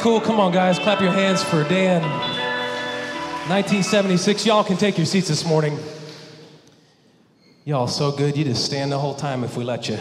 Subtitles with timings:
[0.00, 0.20] Cool?
[0.20, 2.02] Come on, guys, clap your hands for Dan.
[3.48, 4.46] 1976.
[4.46, 5.76] Y'all can take your seats this morning.
[7.64, 8.36] Y'all so good.
[8.36, 9.98] You just stand the whole time if we let you.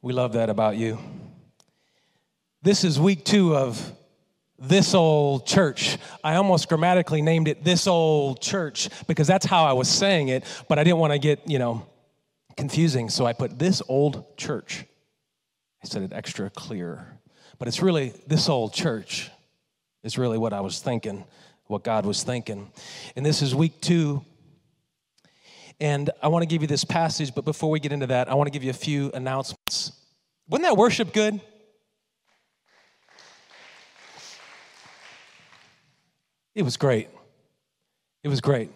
[0.00, 0.98] We love that about you.
[2.62, 3.92] This is week two of
[4.58, 5.98] this old church.
[6.24, 10.42] I almost grammatically named it this old church because that's how I was saying it,
[10.70, 11.86] but I didn't want to get, you know,
[12.56, 13.10] confusing.
[13.10, 14.86] So I put this old church.
[15.84, 17.15] I said it extra clear.
[17.58, 19.30] But it's really this old church
[20.02, 21.24] is really what I was thinking,
[21.66, 22.70] what God was thinking.
[23.16, 24.24] And this is week two.
[25.80, 28.34] And I want to give you this passage, but before we get into that, I
[28.34, 29.92] want to give you a few announcements.
[30.48, 31.40] Wasn't that worship good?
[36.54, 37.08] It was great.
[38.22, 38.70] It was great.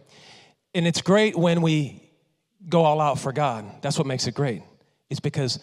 [0.75, 2.03] And it's great when we
[2.69, 3.65] go all out for God.
[3.83, 4.63] That's what makes it great.
[5.09, 5.59] It's because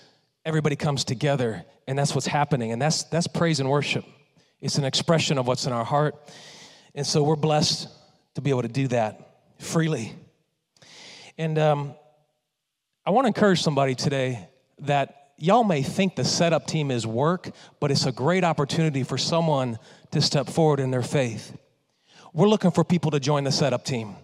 [0.48, 2.72] everybody comes together and that's what's happening.
[2.72, 4.06] And that's that's praise and worship.
[4.62, 6.16] It's an expression of what's in our heart.
[6.96, 7.90] And so we're blessed
[8.36, 10.16] to be able to do that freely.
[11.38, 11.94] And um,
[13.06, 14.48] i want to encourage somebody today
[14.80, 19.18] that y'all may think the setup team is work but it's a great opportunity for
[19.18, 19.78] someone
[20.12, 21.56] to step forward in their faith.
[22.34, 24.16] We're looking for people to join the setup team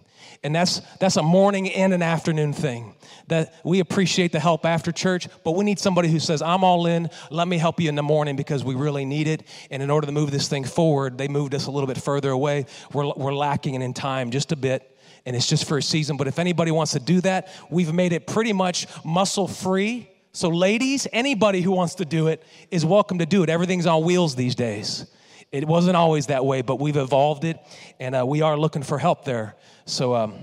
[0.42, 2.94] and that's that's a morning and an afternoon thing
[3.28, 6.86] that we appreciate the help after church but we need somebody who says i'm all
[6.86, 7.08] in.
[7.30, 9.46] Let me help you in the morning because we really need it.
[9.70, 12.30] And in order to move this thing forward they moved us a little bit further
[12.30, 12.66] away.
[12.92, 14.90] We're, we're lacking it in time just a bit
[15.26, 16.16] and it's just for a season.
[16.16, 20.48] But if anybody wants to do that we've made it pretty much muscle free so
[20.48, 23.48] ladies anybody who wants to do it is welcome to do it.
[23.48, 25.06] Everything's on wheels these days.
[25.52, 27.60] It wasn't always that way, but we've evolved it,
[28.00, 29.54] and uh, we are looking for help there.
[29.86, 30.34] So um,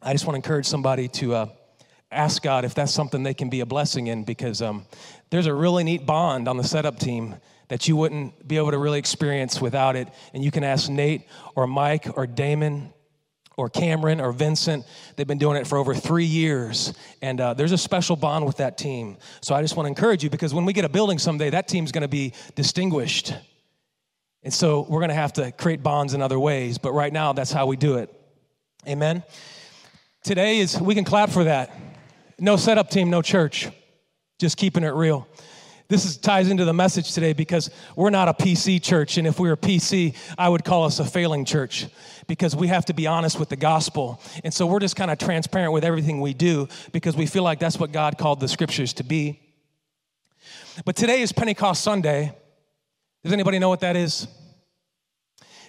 [0.00, 1.46] I just want to encourage somebody to uh,
[2.10, 4.86] ask God if that's something they can be a blessing in because um,
[5.28, 7.36] there's a really neat bond on the setup team
[7.68, 10.08] that you wouldn't be able to really experience without it.
[10.32, 12.92] And you can ask Nate or Mike or Damon
[13.58, 14.86] or Cameron or Vincent.
[15.14, 16.94] They've been doing it for over three years.
[17.20, 19.18] And uh, there's a special bond with that team.
[19.42, 21.68] So I just want to encourage you because when we get a building someday, that
[21.68, 23.34] team's going to be distinguished.
[24.42, 26.78] And so we're going to have to create bonds in other ways.
[26.78, 28.16] But right now, that's how we do it.
[28.88, 29.22] Amen.
[30.24, 31.74] Today is, we can clap for that.
[32.38, 33.68] No setup team, no church.
[34.38, 35.28] Just keeping it real.
[35.88, 39.18] This is, ties into the message today because we're not a PC church.
[39.18, 41.88] And if we were a PC, I would call us a failing church
[42.26, 44.22] because we have to be honest with the gospel.
[44.44, 47.58] And so we're just kind of transparent with everything we do because we feel like
[47.58, 49.40] that's what God called the scriptures to be.
[50.86, 52.34] But today is Pentecost Sunday.
[53.24, 54.26] Does anybody know what that is?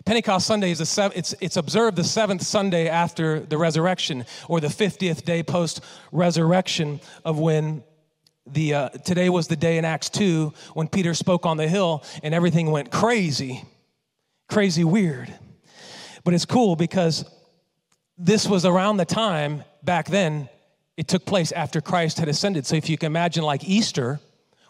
[0.06, 4.68] Pentecost Sunday is a it's, it's observed the seventh Sunday after the resurrection, or the
[4.68, 5.82] 50th day post
[6.12, 7.84] resurrection of when
[8.48, 12.04] the uh, today was the day in Acts 2 when Peter spoke on the hill
[12.24, 13.64] and everything went crazy,
[14.50, 15.34] crazy weird.
[16.24, 17.26] But it's cool because
[18.18, 20.50] this was around the time back then
[20.98, 22.66] it took place after Christ had ascended.
[22.66, 24.20] So if you can imagine, like Easter,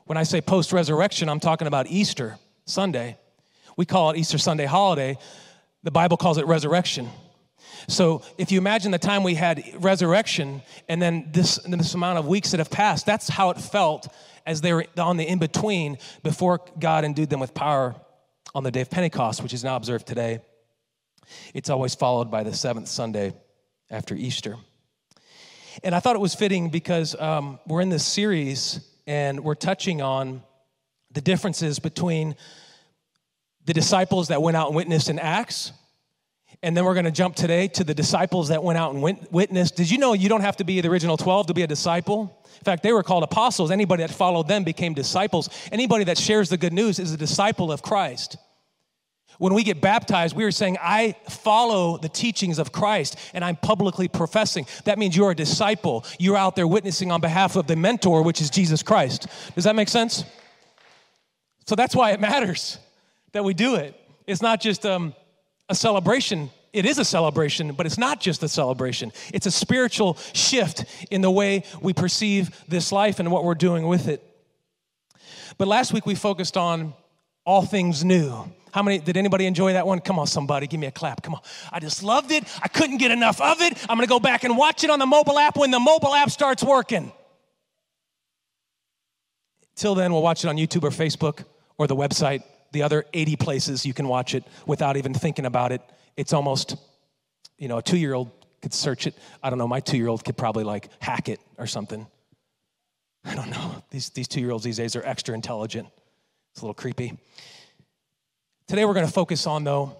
[0.05, 3.17] when I say post resurrection, I'm talking about Easter Sunday.
[3.81, 5.17] We call it Easter Sunday holiday.
[5.81, 7.09] The Bible calls it resurrection.
[7.87, 12.27] So if you imagine the time we had resurrection and then this, this amount of
[12.27, 14.07] weeks that have passed, that's how it felt
[14.45, 17.95] as they were on the in between before God endued them with power
[18.53, 20.41] on the day of Pentecost, which is now observed today.
[21.55, 23.33] It's always followed by the seventh Sunday
[23.89, 24.57] after Easter.
[25.83, 30.03] And I thought it was fitting because um, we're in this series and we're touching
[30.03, 30.43] on
[31.09, 32.35] the differences between
[33.65, 35.71] the disciples that went out and witnessed in Acts.
[36.63, 39.31] And then we're going to jump today to the disciples that went out and went,
[39.31, 39.75] witnessed.
[39.75, 42.37] Did you know you don't have to be the original 12 to be a disciple?
[42.59, 43.71] In fact, they were called apostles.
[43.71, 45.49] Anybody that followed them became disciples.
[45.71, 48.37] Anybody that shares the good news is a disciple of Christ.
[49.39, 53.55] When we get baptized, we are saying, I follow the teachings of Christ and I'm
[53.55, 54.67] publicly professing.
[54.85, 56.05] That means you're a disciple.
[56.19, 59.25] You're out there witnessing on behalf of the mentor, which is Jesus Christ.
[59.55, 60.25] Does that make sense?
[61.65, 62.77] So that's why it matters
[63.33, 63.95] that we do it.
[64.27, 65.13] It's not just um,
[65.69, 66.49] a celebration.
[66.73, 69.11] It is a celebration, but it's not just a celebration.
[69.33, 73.87] It's a spiritual shift in the way we perceive this life and what we're doing
[73.87, 74.23] with it.
[75.57, 76.93] But last week we focused on
[77.45, 78.45] all things new.
[78.71, 79.99] How many did anybody enjoy that one?
[79.99, 81.23] Come on, somebody, give me a clap.
[81.23, 81.41] Come on.
[81.73, 82.45] I just loved it.
[82.63, 83.77] I couldn't get enough of it.
[83.89, 86.29] I'm gonna go back and watch it on the mobile app when the mobile app
[86.29, 87.11] starts working.
[89.75, 91.43] Till then, we'll watch it on YouTube or Facebook
[91.77, 95.71] or the website the other 80 places you can watch it without even thinking about
[95.71, 95.81] it.
[96.17, 96.75] It's almost,
[97.57, 98.31] you know, a two year old
[98.61, 99.15] could search it.
[99.41, 102.07] I don't know, my two year old could probably like hack it or something.
[103.25, 103.83] I don't know.
[103.89, 105.87] These, these two year olds these days are extra intelligent.
[106.51, 107.17] It's a little creepy.
[108.67, 109.97] Today we're going to focus on, though,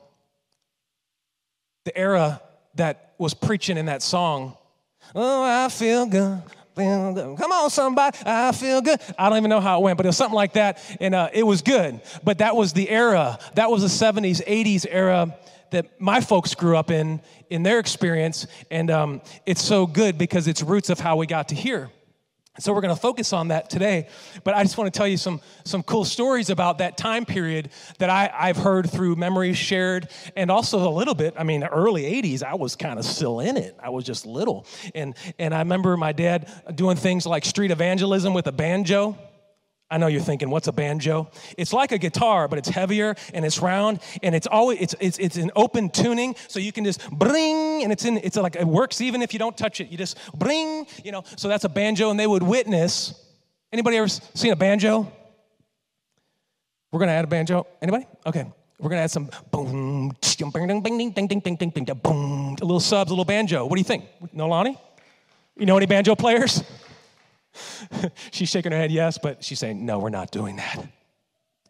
[1.84, 2.42] the era
[2.76, 4.56] that was preaching in that song.
[5.14, 6.42] Oh, I feel good.
[7.38, 8.18] Come on, somebody.
[8.26, 9.00] I feel good.
[9.18, 11.30] I don't even know how it went, but it was something like that, and uh,
[11.34, 12.02] it was good.
[12.24, 13.40] But that was the era.
[13.56, 15.38] That was the 70s, 80s era
[15.72, 20.48] that my folks grew up in, in their experience, and um, it's so good because
[20.48, 21.90] it's roots of how we got to here.
[22.60, 24.10] So we're going to focus on that today,
[24.44, 27.70] but I just want to tell you some some cool stories about that time period
[27.98, 31.34] that I, I've heard through memories shared, and also a little bit.
[31.38, 33.78] I mean, early '80s, I was kind of still in it.
[33.82, 38.34] I was just little, and and I remember my dad doing things like street evangelism
[38.34, 39.18] with a banjo.
[39.92, 41.30] I know you're thinking, what's a banjo?
[41.58, 45.20] It's like a guitar, but it's heavier and it's round and it's always it's it's
[45.20, 48.66] it's an open tuning, so you can just bring and it's in it's like it
[48.66, 49.90] works even if you don't touch it.
[49.90, 51.24] You just bring, you know.
[51.36, 53.14] So that's a banjo, and they would witness.
[53.74, 55.12] Anybody ever seen a banjo?
[56.92, 57.68] We're gonna add a banjo.
[57.82, 58.08] Anybody?
[58.26, 58.46] Okay.
[58.80, 62.66] We're gonna add some boom, ding, ding, ding, ding, ding, ding, ding, ding, boom, a
[62.66, 63.66] little subs, a little banjo.
[63.66, 64.06] What do you think?
[64.34, 64.78] No, Lonnie?
[65.56, 66.64] You know any banjo players?
[68.32, 70.88] she's shaking her head yes, but she's saying, no, we're not doing that.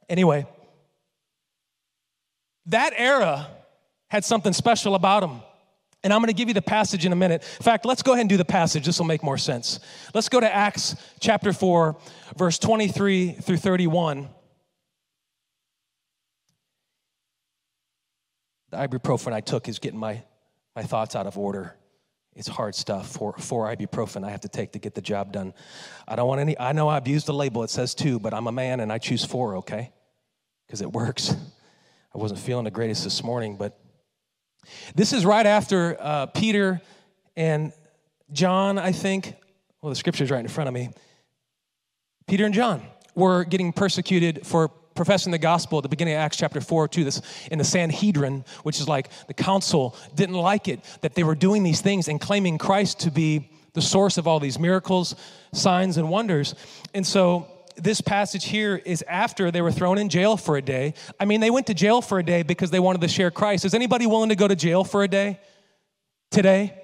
[0.10, 0.46] Anyway,
[2.68, 3.48] that era
[4.10, 5.42] had something special about them.
[6.04, 7.44] And I'm going to give you the passage in a minute.
[7.60, 8.86] In fact, let's go ahead and do the passage.
[8.86, 9.80] This will make more sense.
[10.14, 11.96] Let's go to Acts chapter 4,
[12.36, 14.28] verse 23 through 31.
[18.72, 20.24] The ibuprofen I took is getting my,
[20.76, 21.76] my thoughts out of order.
[22.36, 23.08] It's hard stuff.
[23.10, 25.54] For four ibuprofen I have to take to get the job done.
[26.08, 26.58] I don't want any.
[26.60, 27.64] I know I've used the label.
[27.64, 29.58] It says two, but I'm a man and I choose four.
[29.58, 29.92] Okay,
[30.66, 31.36] because it works.
[32.14, 33.80] I wasn't feeling the greatest this morning, but
[34.96, 36.82] this is right after uh, Peter
[37.36, 37.74] and
[38.32, 38.78] John.
[38.78, 39.36] I think.
[39.82, 40.90] Well, the scripture's right in front of me.
[42.28, 42.84] Peter and John
[43.16, 47.04] were getting persecuted for professing the gospel at the beginning of Acts chapter 4 to
[47.04, 47.22] this
[47.52, 51.64] in the Sanhedrin, which is like the council, didn't like it that they were doing
[51.64, 55.16] these things and claiming Christ to be the source of all these miracles,
[55.54, 56.56] signs, and wonders.
[56.94, 57.48] And so
[57.78, 60.94] this passage here is after they were thrown in jail for a day.
[61.20, 63.66] I mean, they went to jail for a day because they wanted to share Christ.
[63.66, 65.40] Is anybody willing to go to jail for a day
[66.32, 66.78] today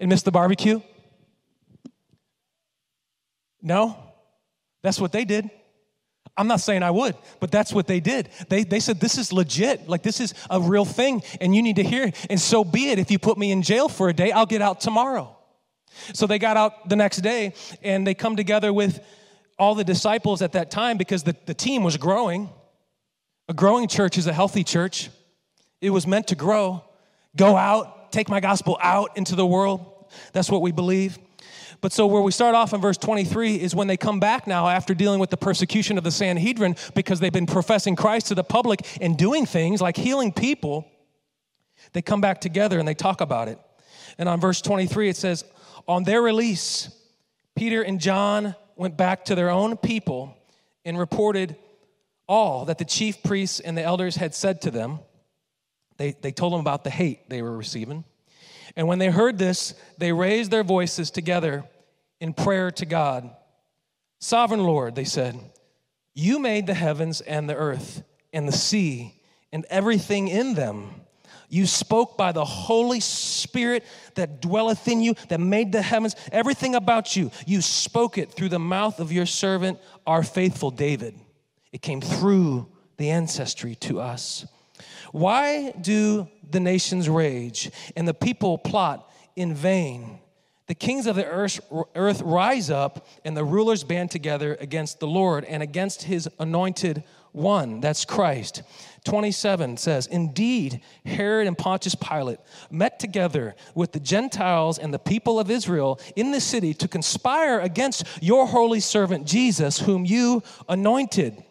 [0.00, 0.80] and miss the barbecue?
[3.62, 3.96] No?
[4.82, 5.48] That's what they did.
[6.36, 8.30] I'm not saying I would, but that's what they did.
[8.48, 9.88] They, they said, This is legit.
[9.88, 12.26] Like, this is a real thing, and you need to hear it.
[12.30, 12.98] And so be it.
[12.98, 15.36] If you put me in jail for a day, I'll get out tomorrow.
[16.14, 17.52] So they got out the next day,
[17.82, 19.04] and they come together with
[19.58, 22.48] all the disciples at that time because the, the team was growing.
[23.48, 25.10] A growing church is a healthy church,
[25.80, 26.82] it was meant to grow.
[27.36, 30.06] Go out, take my gospel out into the world.
[30.32, 31.18] That's what we believe.
[31.82, 34.68] But so, where we start off in verse 23 is when they come back now
[34.68, 38.44] after dealing with the persecution of the Sanhedrin because they've been professing Christ to the
[38.44, 40.88] public and doing things like healing people.
[41.92, 43.58] They come back together and they talk about it.
[44.16, 45.44] And on verse 23, it says,
[45.88, 46.88] On their release,
[47.56, 50.36] Peter and John went back to their own people
[50.84, 51.56] and reported
[52.28, 55.00] all that the chief priests and the elders had said to them.
[55.96, 58.04] They, they told them about the hate they were receiving.
[58.76, 61.64] And when they heard this, they raised their voices together
[62.22, 63.28] in prayer to God.
[64.20, 65.36] Sovereign Lord, they said,
[66.14, 69.20] you made the heavens and the earth and the sea
[69.52, 70.90] and everything in them.
[71.48, 76.76] You spoke by the Holy Spirit that dwelleth in you, that made the heavens, everything
[76.76, 77.32] about you.
[77.44, 81.18] You spoke it through the mouth of your servant, our faithful David.
[81.72, 84.46] It came through the ancestry to us.
[85.10, 90.20] Why do the nations rage and the people plot in vain?
[90.72, 91.60] The kings of the earth,
[91.94, 97.04] earth rise up and the rulers band together against the Lord and against his anointed
[97.32, 97.82] one.
[97.82, 98.62] That's Christ.
[99.04, 102.38] 27 says, Indeed, Herod and Pontius Pilate
[102.70, 107.60] met together with the Gentiles and the people of Israel in the city to conspire
[107.60, 111.44] against your holy servant Jesus, whom you anointed.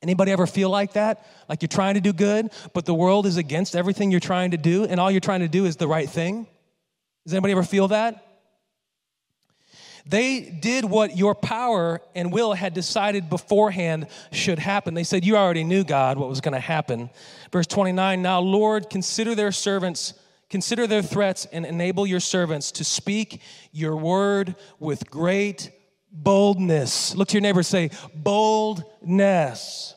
[0.00, 1.26] Anybody ever feel like that?
[1.46, 4.56] Like you're trying to do good, but the world is against everything you're trying to
[4.56, 6.46] do, and all you're trying to do is the right thing?
[7.26, 8.25] Does anybody ever feel that?
[10.08, 14.94] They did what your power and will had decided beforehand should happen.
[14.94, 17.10] They said, You already knew, God, what was going to happen.
[17.50, 20.14] Verse 29 Now, Lord, consider their servants,
[20.48, 25.72] consider their threats, and enable your servants to speak your word with great
[26.12, 27.16] boldness.
[27.16, 29.96] Look to your neighbor, say, boldness.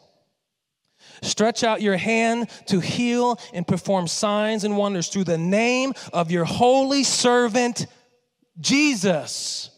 [1.22, 6.32] Stretch out your hand to heal and perform signs and wonders through the name of
[6.32, 7.86] your holy servant,
[8.60, 9.70] Jesus.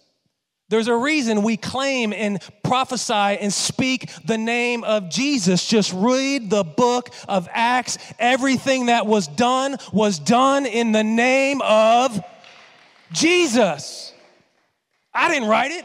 [0.72, 5.68] There's a reason we claim and prophesy and speak the name of Jesus.
[5.68, 7.98] Just read the book of Acts.
[8.18, 12.24] Everything that was done was done in the name of
[13.12, 14.14] Jesus.
[15.14, 15.84] I didn't write it.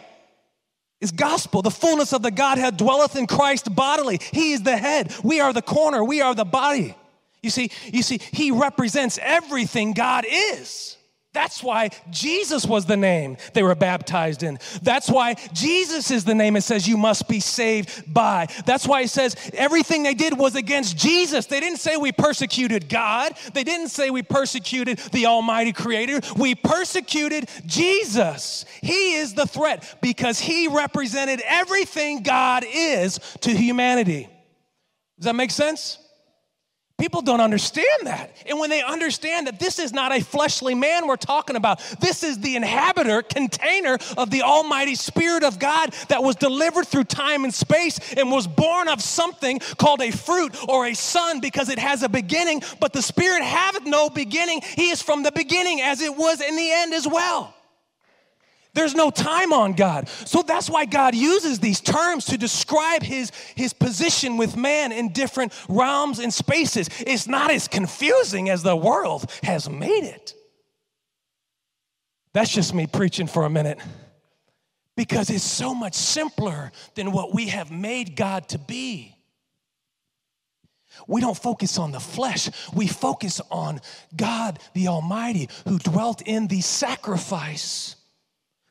[1.00, 1.62] It's gospel.
[1.62, 4.20] The fullness of the Godhead dwelleth in Christ bodily.
[4.30, 5.12] He is the head.
[5.24, 6.04] We are the corner.
[6.04, 6.94] We are the body.
[7.42, 10.96] You see, you see, he represents everything God is.
[11.36, 14.58] That's why Jesus was the name they were baptized in.
[14.80, 18.46] That's why Jesus is the name it says you must be saved by.
[18.64, 21.44] That's why it says everything they did was against Jesus.
[21.44, 26.20] They didn't say we persecuted God, they didn't say we persecuted the Almighty Creator.
[26.38, 28.64] We persecuted Jesus.
[28.80, 34.26] He is the threat because He represented everything God is to humanity.
[35.18, 35.98] Does that make sense?
[36.98, 38.34] People don't understand that.
[38.46, 42.22] And when they understand that this is not a fleshly man we're talking about, this
[42.22, 47.44] is the inhabitor, container of the Almighty Spirit of God that was delivered through time
[47.44, 51.78] and space and was born of something called a fruit or a son because it
[51.78, 54.62] has a beginning, but the Spirit hath no beginning.
[54.62, 57.55] He is from the beginning as it was in the end as well.
[58.76, 60.06] There's no time on God.
[60.26, 65.14] So that's why God uses these terms to describe his, his position with man in
[65.14, 66.90] different realms and spaces.
[67.00, 70.35] It's not as confusing as the world has made it.
[72.35, 73.78] That's just me preaching for a minute.
[74.95, 79.16] Because it's so much simpler than what we have made God to be.
[81.06, 82.50] We don't focus on the flesh.
[82.75, 83.80] We focus on
[84.14, 87.95] God the Almighty who dwelt in the sacrifice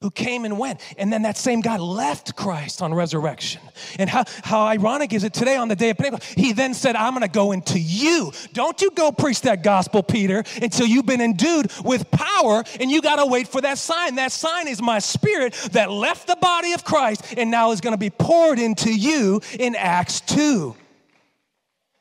[0.05, 0.79] who came and went.
[0.99, 3.59] And then that same God left Christ on resurrection.
[3.97, 6.37] And how, how ironic is it today on the day of Pentecost?
[6.37, 8.31] He then said, I'm gonna go into you.
[8.53, 13.01] Don't you go preach that gospel, Peter, until you've been endued with power and you
[13.01, 14.13] gotta wait for that sign.
[14.13, 17.97] That sign is my spirit that left the body of Christ and now is gonna
[17.97, 20.75] be poured into you in Acts 2.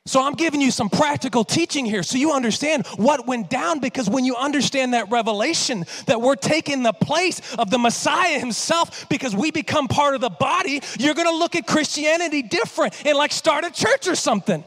[0.07, 4.07] So I'm giving you some practical teaching here so you understand what went down because
[4.07, 9.35] when you understand that revelation that we're taking the place of the Messiah himself because
[9.35, 13.31] we become part of the body, you're going to look at Christianity different and like
[13.31, 14.63] start a church or something.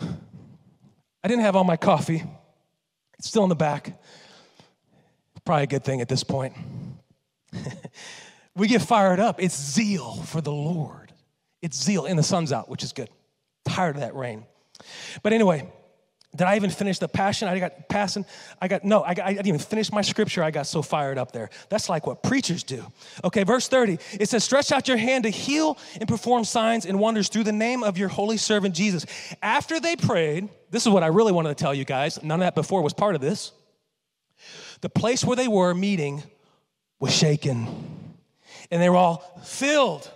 [0.00, 2.24] I didn't have all my coffee.
[3.18, 3.96] It's still in the back.
[5.44, 6.54] Probably a good thing at this point.
[8.56, 9.40] we get fired up.
[9.40, 11.12] It's zeal for the Lord.
[11.60, 13.08] It's zeal, and the sun's out, which is good.
[13.72, 14.44] Tired of that rain.
[15.22, 15.66] But anyway,
[16.36, 17.48] did I even finish the passion?
[17.48, 18.26] I got passing.
[18.60, 20.42] I got, no, I, got, I didn't even finish my scripture.
[20.42, 21.48] I got so fired up there.
[21.70, 22.84] That's like what preachers do.
[23.24, 23.98] Okay, verse 30.
[24.20, 27.52] It says, Stretch out your hand to heal and perform signs and wonders through the
[27.52, 29.06] name of your holy servant Jesus.
[29.42, 32.22] After they prayed, this is what I really wanted to tell you guys.
[32.22, 33.52] None of that before was part of this.
[34.82, 36.22] The place where they were meeting
[37.00, 37.66] was shaken,
[38.70, 40.10] and they were all filled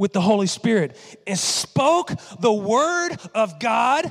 [0.00, 4.10] with the Holy Spirit and spoke the word of God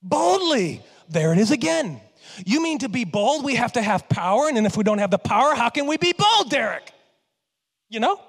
[0.00, 0.82] boldly.
[1.08, 2.00] There it is again.
[2.46, 5.10] You mean to be bold, we have to have power, and if we don't have
[5.10, 6.92] the power, how can we be bold, Derek?
[7.88, 8.20] You know?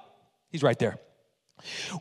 [0.49, 0.97] He's right there.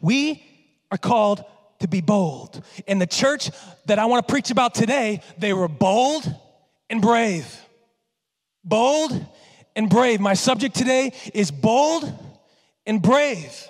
[0.01, 0.43] We
[0.91, 1.45] are called
[1.81, 2.65] to be bold.
[2.87, 3.51] In the church
[3.85, 6.25] that I want to preach about today, they were bold
[6.89, 7.55] and brave.
[8.65, 9.13] Bold
[9.77, 10.21] and brave.
[10.21, 12.11] My subject today is bold
[12.87, 13.69] and brave.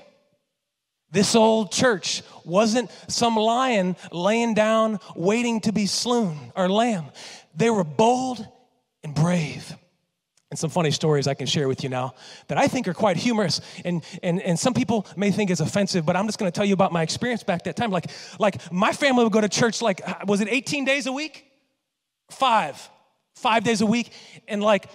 [1.10, 7.06] This old church wasn't some lion laying down waiting to be slain or lamb.
[7.54, 8.46] They were bold
[9.02, 9.74] and brave.
[10.50, 12.14] And some funny stories I can share with you now
[12.46, 13.60] that I think are quite humorous.
[13.84, 16.72] And, and, and some people may think it's offensive, but I'm just gonna tell you
[16.72, 17.90] about my experience back that time.
[17.90, 21.44] Like, like my family would go to church like, was it 18 days a week?
[22.30, 22.88] Five.
[23.34, 24.10] Five days a week.
[24.46, 24.88] And like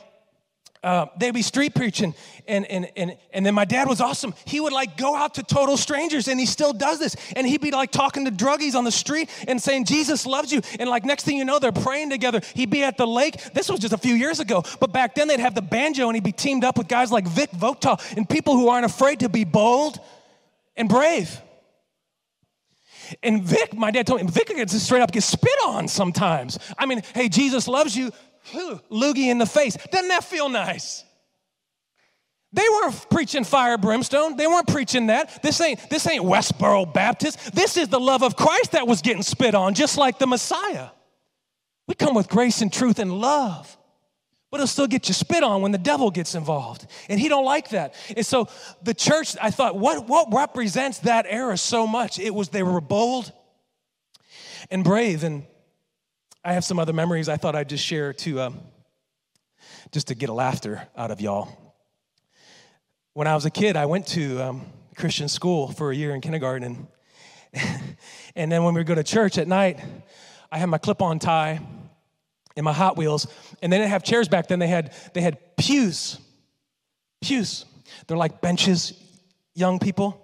[0.84, 2.14] uh, they'd be street preaching
[2.48, 4.34] and, and, and, and then my dad was awesome.
[4.46, 7.16] He would like go out to total strangers and he still does this.
[7.36, 10.62] And he'd be like talking to druggies on the street and saying jesus loves you.
[10.80, 12.42] And like next thing you know they're praying together.
[12.54, 13.42] He'd be at the lake.
[13.54, 14.64] This was just a few years ago.
[14.80, 17.28] But back then they'd have the banjo and he'd be teamed up with guys like
[17.28, 20.00] vic votal and people who aren't afraid to be bold
[20.76, 21.42] and brave.
[23.22, 26.58] And Vic, my dad told me, Vic gets straight up get spit on sometimes.
[26.78, 28.12] I mean, hey, Jesus loves you
[28.92, 29.78] loogie in the face.
[29.92, 31.04] Doesn't that feel nice?
[32.52, 34.38] They weren't preaching fire brimstone.
[34.38, 35.42] They weren't preaching that.
[35.42, 37.56] This ain't this ain't Westboro Baptist.
[37.56, 40.90] This is the love of Christ that was getting spit on, just like the Messiah.
[41.88, 43.76] We come with grace and truth and love.
[44.52, 46.86] But it'll still get you spit on when the devil gets involved.
[47.10, 47.96] And he don't like that.
[48.16, 48.48] And so
[48.84, 52.20] the church, I thought, what, what represents that era so much?
[52.20, 53.32] It was they were bold
[54.70, 55.24] and brave.
[55.24, 55.48] And
[56.46, 58.60] I have some other memories I thought I'd just share to um,
[59.94, 61.48] just to get a laughter out of y'all.
[63.14, 64.66] when I was a kid, I went to um,
[64.98, 66.90] Christian school for a year in kindergarten.
[67.54, 67.68] And,
[68.36, 69.80] and then when we would go to church at night,
[70.52, 71.62] I had my clip-on tie
[72.58, 73.26] and my Hot Wheels,
[73.62, 74.60] and they didn't have chairs back then.
[74.60, 76.20] They had they had pews,
[77.22, 77.64] pews.
[78.08, 78.94] They're like benches,
[79.56, 80.20] young people.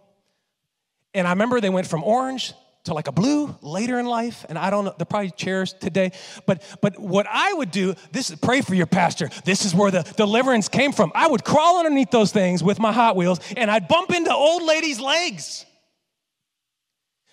[1.14, 2.54] And I remember they went from orange
[2.86, 6.12] to like a blue later in life and i don't know they're probably chairs today.
[6.46, 9.30] But but what i would do this is pray for your pastor.
[9.44, 11.12] This is where the deliverance came from.
[11.14, 14.64] I would crawl underneath those things with my hot wheels and i'd bump into old
[14.64, 15.66] ladies legs.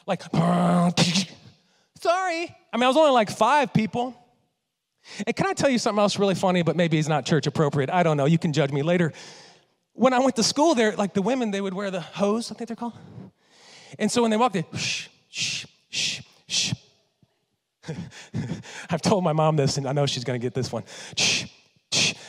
[0.06, 0.22] Like
[2.00, 2.56] sorry.
[2.72, 4.14] I mean i was only like five people.
[5.26, 7.90] And can i tell you something else really funny but maybe it's not church appropriate?
[7.90, 8.26] I don't know.
[8.26, 9.12] You can judge me later.
[9.92, 12.54] When i went to school there like the women they would wear the hose i
[12.54, 12.94] think they're called.
[13.98, 16.72] And so when they walked, they shh, shh, shh, shh.
[18.96, 20.82] I've told my mom this, and I know she's going to get this one.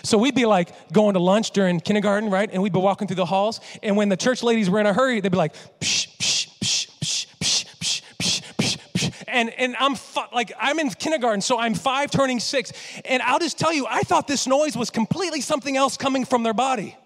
[0.03, 2.50] So we'd be like going to lunch during kindergarten, right?
[2.51, 3.62] And we'd be walking through the halls.
[3.81, 6.88] And when the church ladies were in a hurry, they'd be like, psh, psh, psh,
[7.00, 9.24] psh, psh, psh, psh, psh, psh.
[9.29, 12.74] And, and I'm fi- like, I'm in kindergarten, so I'm five turning six.
[13.05, 16.43] And I'll just tell you, I thought this noise was completely something else coming from
[16.43, 16.97] their body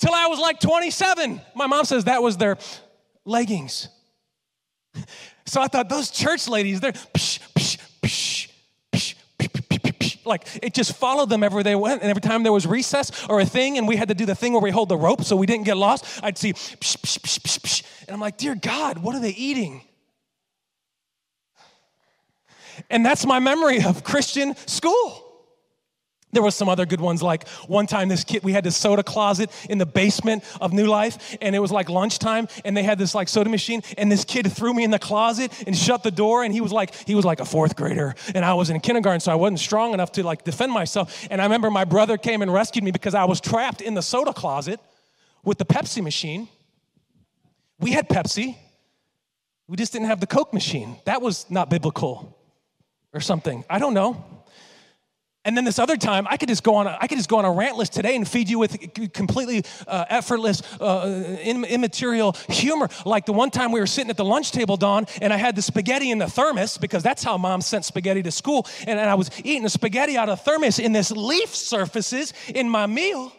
[0.00, 1.40] till I was like 27.
[1.54, 2.58] My mom says that was their
[3.24, 3.88] leggings.
[5.48, 8.48] So I thought those church ladies, they're psh, psh, psh,
[8.92, 12.02] psh, psh, like it just followed them everywhere they went.
[12.02, 14.34] And every time there was recess or a thing, and we had to do the
[14.34, 17.18] thing where we hold the rope so we didn't get lost, I'd see psh, psh,
[17.20, 17.82] psh, psh, psh.
[18.06, 19.82] and I'm like, dear God, what are they eating?
[22.90, 25.27] And that's my memory of Christian school.
[26.30, 29.02] There was some other good ones, like one time this kid, we had this soda
[29.02, 32.98] closet in the basement of New Life, and it was like lunchtime, and they had
[32.98, 36.10] this like soda machine, and this kid threw me in the closet and shut the
[36.10, 38.78] door, and he was like, he was like a fourth grader, and I was in
[38.80, 41.26] kindergarten, so I wasn't strong enough to like defend myself.
[41.30, 44.02] And I remember my brother came and rescued me because I was trapped in the
[44.02, 44.80] soda closet
[45.44, 46.46] with the Pepsi machine.
[47.80, 48.56] We had Pepsi.
[49.66, 50.96] We just didn't have the Coke machine.
[51.06, 52.38] That was not biblical
[53.14, 53.64] or something.
[53.70, 54.24] I don't know.
[55.48, 56.86] And then this other time, I could just go on.
[56.86, 58.76] A, I could just go on a rant list today and feed you with
[59.14, 62.90] completely uh, effortless, uh, immaterial humor.
[63.06, 65.56] Like the one time we were sitting at the lunch table, Don, and I had
[65.56, 68.66] the spaghetti in the thermos because that's how Mom sent spaghetti to school.
[68.80, 72.68] And, and I was eating the spaghetti out of thermos, and this leaf surfaces in
[72.68, 73.32] my meal.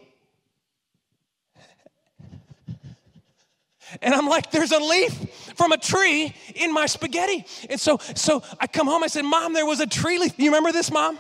[4.02, 5.14] And I'm like, there's a leaf
[5.56, 7.46] from a tree in my spaghetti.
[7.70, 9.04] And so, so I come home.
[9.04, 10.34] I said, Mom, there was a tree leaf.
[10.38, 11.20] You remember this, Mom?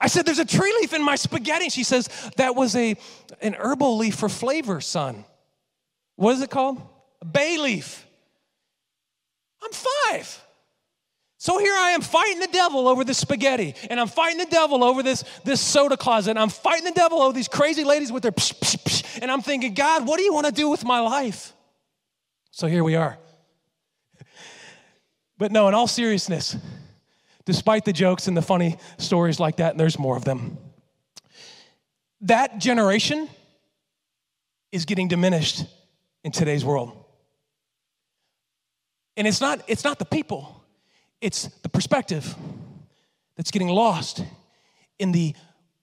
[0.00, 1.68] I said, There's a tree leaf in my spaghetti.
[1.68, 2.96] She says, That was a,
[3.40, 5.24] an herbal leaf for flavor, son.
[6.16, 6.80] What is it called?
[7.20, 8.06] A bay leaf.
[9.62, 10.42] I'm five.
[11.38, 14.82] So here I am fighting the devil over this spaghetti, and I'm fighting the devil
[14.82, 18.22] over this, this soda closet, and I'm fighting the devil over these crazy ladies with
[18.22, 20.84] their psh, psh, psh, and I'm thinking, God, what do you want to do with
[20.84, 21.52] my life?
[22.50, 23.18] So here we are.
[25.38, 26.56] But no, in all seriousness,
[27.46, 30.58] despite the jokes and the funny stories like that, and there's more of them.
[32.20, 33.28] That generation
[34.72, 35.64] is getting diminished
[36.24, 36.92] in today's world.
[39.16, 40.62] And it's not, it's not the people,
[41.22, 42.34] it's the perspective
[43.36, 44.22] that's getting lost
[44.98, 45.34] in the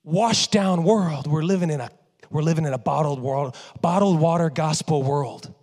[0.03, 1.27] washed down world.
[1.27, 1.89] We're living in a
[2.29, 5.53] we're living in a bottled world, bottled water gospel world.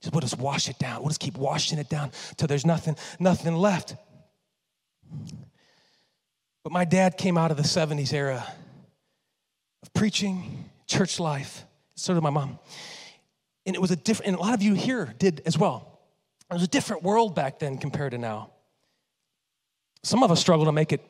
[0.00, 1.00] Just we'll just wash it down.
[1.00, 3.94] We'll just keep washing it down till there's nothing, nothing left.
[6.62, 8.44] But my dad came out of the 70s era
[9.82, 11.64] of preaching, church life.
[11.94, 12.58] So did my mom.
[13.66, 16.00] And it was a different, and a lot of you here did as well.
[16.50, 18.50] It was a different world back then compared to now.
[20.02, 21.02] Some of us struggle to make it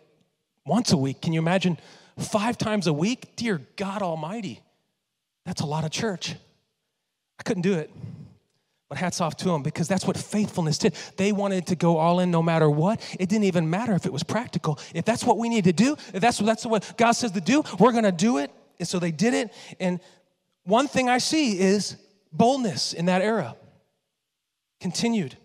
[0.67, 1.21] once a week.
[1.21, 1.79] Can you imagine
[2.19, 3.37] five times a week?
[3.37, 4.61] Dear God Almighty,
[5.45, 6.35] that's a lot of church.
[7.39, 7.91] I couldn't do it.
[8.89, 10.95] But hats off to them because that's what faithfulness did.
[11.17, 13.01] They wanted to go all in no matter what.
[13.21, 14.79] It didn't even matter if it was practical.
[14.95, 17.63] If that's what we need to do, if that's, that's what God says to do,
[17.79, 18.51] we're going to do it.
[18.79, 19.53] And so they did it.
[19.79, 20.01] And
[20.65, 21.97] one thing I see is
[22.33, 23.57] boldness in that era
[24.81, 25.37] continued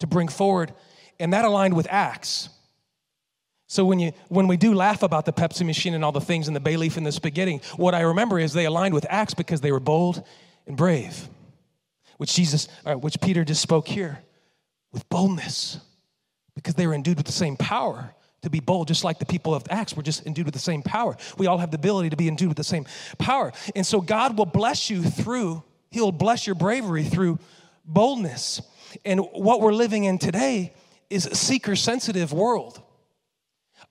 [0.00, 0.74] to bring forward.
[1.18, 2.50] And that aligned with Acts.
[3.66, 6.46] So when you when we do laugh about the Pepsi machine and all the things
[6.46, 9.32] and the bay leaf and the spaghetti, what I remember is they aligned with Acts
[9.32, 10.22] because they were bold
[10.66, 11.28] and brave
[12.22, 14.20] which Jesus, which Peter just spoke here,
[14.92, 15.80] with boldness,
[16.54, 19.52] because they were endued with the same power to be bold, just like the people
[19.56, 21.16] of Acts were just endued with the same power.
[21.36, 22.86] We all have the ability to be endued with the same
[23.18, 23.50] power.
[23.74, 27.40] And so God will bless you through, He'll bless your bravery through
[27.84, 28.62] boldness.
[29.04, 30.74] And what we're living in today
[31.10, 32.80] is a seeker sensitive world.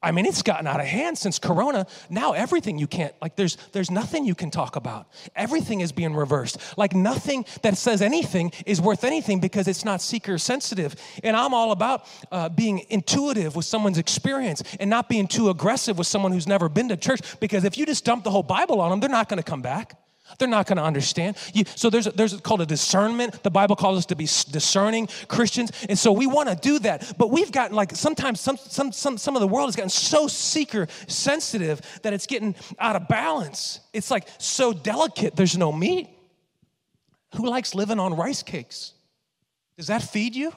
[0.01, 1.85] I mean, it's gotten out of hand since Corona.
[2.09, 5.07] Now everything you can't, like, there's there's nothing you can talk about.
[5.35, 6.57] Everything is being reversed.
[6.77, 10.95] Like nothing that says anything is worth anything because it's not seeker sensitive.
[11.23, 15.97] And I'm all about uh, being intuitive with someone's experience and not being too aggressive
[15.97, 17.21] with someone who's never been to church.
[17.39, 19.61] Because if you just dump the whole Bible on them, they're not going to come
[19.61, 19.97] back.
[20.37, 21.37] They're not going to understand.
[21.53, 23.43] You, so there's there's called a discernment.
[23.43, 27.13] The Bible calls us to be discerning Christians, and so we want to do that.
[27.17, 30.27] But we've gotten like sometimes some some some some of the world has gotten so
[30.27, 33.79] seeker sensitive that it's getting out of balance.
[33.93, 35.35] It's like so delicate.
[35.35, 36.09] There's no meat.
[37.35, 38.93] Who likes living on rice cakes?
[39.77, 40.53] Does that feed you?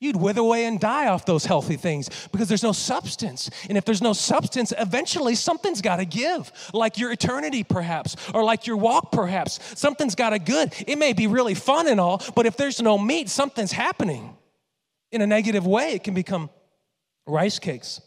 [0.00, 3.50] You'd wither away and die off those healthy things because there's no substance.
[3.68, 8.44] And if there's no substance, eventually something's got to give, like your eternity, perhaps, or
[8.44, 9.58] like your walk, perhaps.
[9.78, 10.72] Something's got to good.
[10.86, 14.36] It may be really fun and all, but if there's no meat, something's happening.
[15.10, 16.48] In a negative way, it can become
[17.26, 18.00] rice cakes.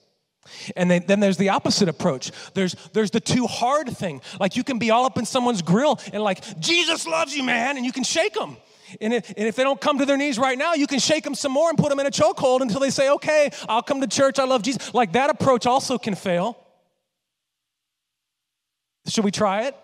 [0.75, 2.32] And then, then, there's the opposite approach.
[2.54, 4.21] There's, there's the too hard thing.
[4.39, 7.77] Like you can be all up in someone's grill and like, Jesus loves you, man,
[7.77, 8.58] and you can shake them.
[8.99, 11.23] And if, and if they don't come to their knees right now, you can shake
[11.23, 14.01] them some more and put them in a chokehold until they say, okay, I'll come
[14.01, 14.39] to church.
[14.39, 14.93] I love Jesus.
[14.93, 16.58] Like that approach also can fail.
[19.08, 19.77] Should we try it?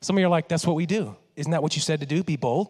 [0.00, 1.16] Some of you are like, that's what we do.
[1.36, 2.22] Isn't that what you said to do?
[2.22, 2.68] Be bold.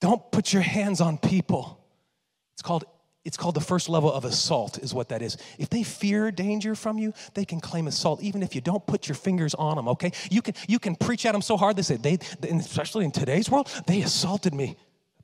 [0.00, 1.82] Don't put your hands on people.
[2.54, 2.84] It's called
[3.26, 5.36] it's called the first level of assault, is what that is.
[5.58, 9.08] If they fear danger from you, they can claim assault, even if you don't put
[9.08, 10.12] your fingers on them, okay?
[10.30, 13.50] You can, you can preach at them so hard, they say, they, especially in today's
[13.50, 14.76] world, they assaulted me.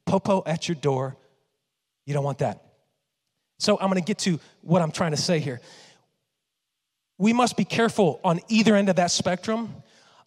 [0.05, 1.17] Popo at your door.
[2.05, 2.65] You don't want that.
[3.61, 5.61] So I'm gonna get to what I'm trying to say here.
[7.19, 9.73] We must be careful on either end of that spectrum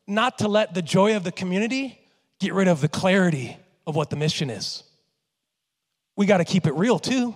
[0.08, 2.00] not to let the joy of the community
[2.40, 4.84] get rid of the clarity of what the mission is.
[6.16, 7.36] We got to keep it real too.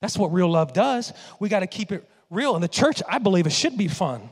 [0.00, 1.12] That's what real love does.
[1.38, 2.56] We got to keep it real.
[2.56, 4.28] In the church, I believe it should be fun.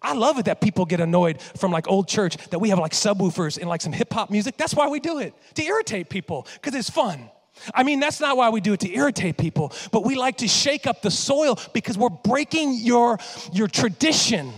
[0.00, 2.92] I love it that people get annoyed from like old church that we have like
[2.92, 4.56] subwoofers and like some hip hop music.
[4.56, 7.30] That's why we do it to irritate people because it's fun.
[7.74, 10.48] I mean, that's not why we do it to irritate people, but we like to
[10.48, 13.18] shake up the soil because we're breaking your,
[13.52, 14.52] your tradition.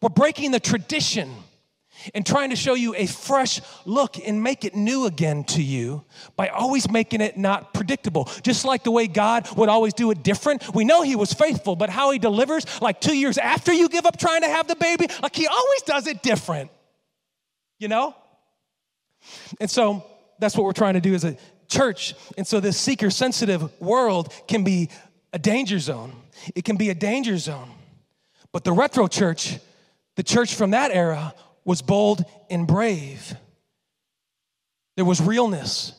[0.00, 1.34] We're breaking the tradition
[2.14, 6.04] and trying to show you a fresh look and make it new again to you
[6.36, 8.28] by always making it not predictable.
[8.42, 10.74] Just like the way God would always do it different.
[10.74, 14.06] We know He was faithful, but how He delivers, like two years after you give
[14.06, 16.70] up trying to have the baby, like He always does it different.
[17.78, 18.14] You know?
[19.60, 20.04] And so
[20.38, 21.36] that's what we're trying to do as a
[21.68, 22.14] church.
[22.36, 24.90] And so this seeker sensitive world can be
[25.32, 26.12] a danger zone.
[26.54, 27.70] It can be a danger zone.
[28.52, 29.58] But the retro church,
[30.16, 31.34] the church from that era,
[31.64, 33.34] was bold and brave.
[34.96, 35.94] There was realness.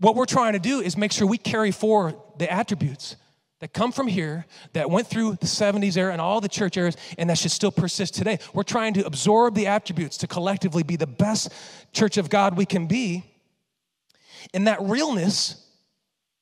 [0.00, 3.16] What we're trying to do is make sure we carry forward the attributes
[3.60, 6.96] that come from here, that went through the 70s era and all the church eras,
[7.16, 8.38] and that should still persist today.
[8.54, 11.52] We're trying to absorb the attributes to collectively be the best
[11.92, 13.24] church of God we can be.
[14.54, 15.66] And that realness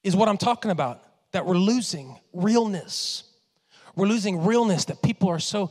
[0.03, 1.03] is what I'm talking about,
[1.33, 3.25] that we're losing realness.
[3.95, 5.71] We're losing realness, that people are so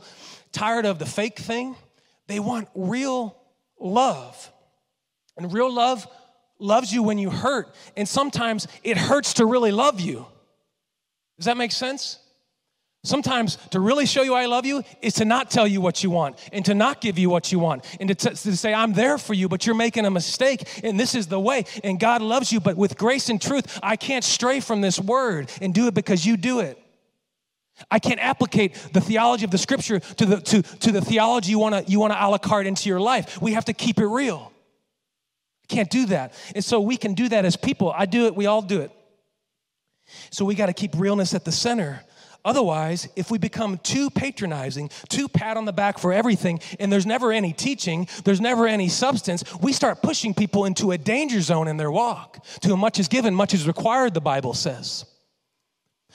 [0.50, 1.76] tired of the fake thing
[2.26, 3.36] they want real
[3.78, 4.52] love.
[5.36, 6.06] And real love
[6.58, 7.74] loves you when you hurt.
[7.96, 10.26] And sometimes it hurts to really love you.
[11.38, 12.18] Does that make sense?
[13.04, 16.10] Sometimes to really show you I love you is to not tell you what you
[16.10, 18.94] want and to not give you what you want and to, t- to, say, I'm
[18.94, 21.66] there for you, but you're making a mistake and this is the way.
[21.84, 25.52] And God loves you, but with grace and truth, I can't stray from this word
[25.60, 26.82] and do it because you do it.
[27.90, 31.58] I can't applicate the theology of the scripture to the, to, to the theology you
[31.58, 33.40] wanna, you wanna a la carte into your life.
[33.40, 34.52] We have to keep it real.
[35.68, 36.32] Can't do that.
[36.54, 37.92] And so we can do that as people.
[37.92, 38.90] I do it, we all do it.
[40.30, 42.02] So we got to keep realness at the center.
[42.44, 47.04] Otherwise, if we become too patronizing, too pat on the back for everything, and there's
[47.04, 51.66] never any teaching, there's never any substance, we start pushing people into a danger zone
[51.66, 52.44] in their walk.
[52.60, 55.06] To much is given, much is required, the Bible says.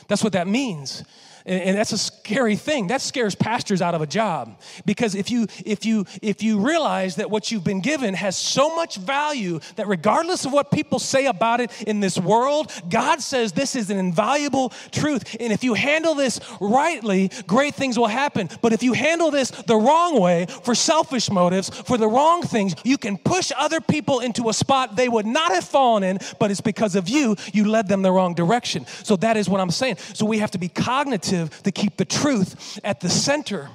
[0.08, 1.04] That's what that means.
[1.46, 2.88] And, that's a scary thing.
[2.88, 4.60] That scares pastors out of a job.
[4.86, 8.76] Because if you if you if you realize that what you've been given has so
[8.76, 13.54] much value that regardless of what people say about it in this world, God says
[13.54, 15.36] this is an invaluable truth.
[15.40, 18.50] And if you handle this rightly, great things will happen.
[18.62, 22.76] But if you handle this the wrong way, for selfish motives, for the wrong things,
[22.84, 26.52] you can push other people into a spot they would not have fallen in, but
[26.52, 28.86] it's because of you, you led them the wrong direction.
[29.04, 29.98] So that is what I'm saying.
[30.14, 33.70] So we have to be cognitive to keep the truth at the center.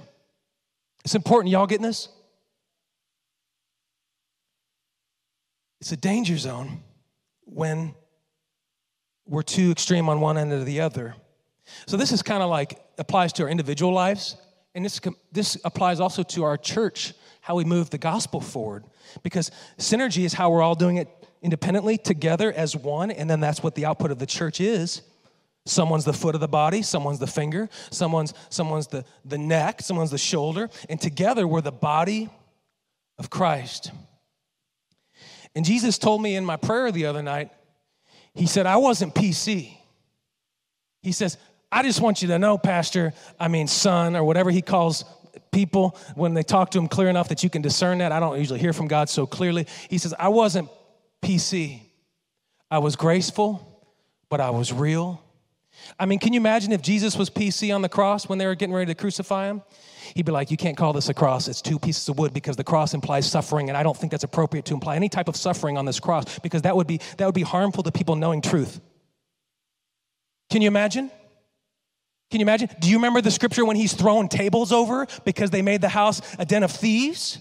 [1.05, 1.51] It's important.
[1.53, 2.09] Y'all getting this?
[5.81, 6.81] It's a danger zone
[7.45, 7.95] when
[9.27, 11.15] we're too extreme on one end or the other.
[11.87, 14.37] So this is kind of like applies to our individual lives,
[14.75, 15.01] and this
[15.33, 18.85] this applies also to our church, how we move the gospel forward.
[19.23, 21.09] Because synergy is how we're all doing it
[21.43, 25.03] independently together as one, and then that's what the output of the church is.
[25.67, 30.13] Someone's the foot of the body, someone's the finger, someone's someone's the, the neck, someone's
[30.13, 32.31] the shoulder, and together we're the body
[33.19, 33.91] of Christ.
[35.55, 37.51] And Jesus told me in my prayer the other night,
[38.35, 39.77] he said, I wasn't PC.
[41.03, 41.39] He says,
[41.73, 45.05] I just want you to know, Pastor, I mean, son, or whatever he calls
[45.51, 48.13] people when they talk to him clear enough that you can discern that.
[48.13, 49.67] I don't usually hear from God so clearly.
[49.89, 50.69] He says, I wasn't
[51.23, 51.81] PC.
[52.71, 53.85] I was graceful,
[54.29, 55.23] but I was real.
[55.99, 58.55] I mean, can you imagine if Jesus was PC on the cross when they were
[58.55, 59.63] getting ready to crucify him?
[60.15, 61.49] He'd be like, You can't call this a cross.
[61.49, 64.25] It's two pieces of wood because the cross implies suffering, and I don't think that's
[64.25, 67.27] appropriate to imply any type of suffering on this cross because that would be, that
[67.27, 68.81] would be harmful to people knowing truth.
[70.51, 71.11] Can you imagine?
[72.31, 72.69] Can you imagine?
[72.81, 76.21] Do you remember the scripture when he's throwing tables over because they made the house
[76.39, 77.39] a den of thieves?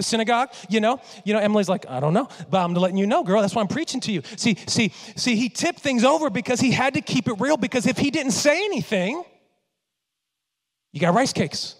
[0.00, 3.06] The synagogue, you know, you know, Emily's like, I don't know, but I'm letting you
[3.06, 3.42] know, girl.
[3.42, 4.22] That's why I'm preaching to you.
[4.36, 7.58] See, see, see, he tipped things over because he had to keep it real.
[7.58, 9.22] Because if he didn't say anything,
[10.92, 11.74] you got rice cakes.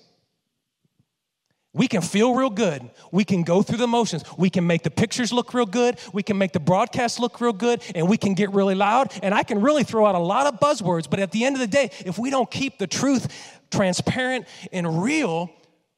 [1.72, 2.90] We can feel real good.
[3.10, 4.22] We can go through the motions.
[4.36, 5.98] We can make the pictures look real good.
[6.12, 7.82] We can make the broadcast look real good.
[7.94, 9.18] And we can get really loud.
[9.22, 11.08] And I can really throw out a lot of buzzwords.
[11.08, 15.02] But at the end of the day, if we don't keep the truth transparent and
[15.02, 15.48] real,